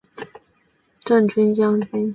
[0.01, 0.35] 事后朝廷追
[1.05, 2.09] 赠镇军将军。